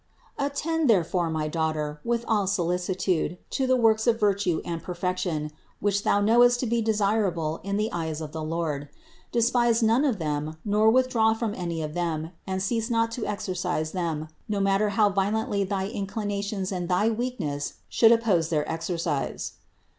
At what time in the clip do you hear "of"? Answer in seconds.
4.07-4.19, 8.19-8.31, 10.03-10.17, 11.83-11.93